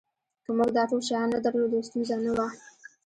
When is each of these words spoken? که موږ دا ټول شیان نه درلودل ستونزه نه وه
که 0.43 0.49
موږ 0.57 0.69
دا 0.77 0.83
ټول 0.89 1.01
شیان 1.07 1.27
نه 1.33 1.39
درلودل 1.45 1.81
ستونزه 1.89 2.15
نه 2.25 2.31
وه 2.37 2.47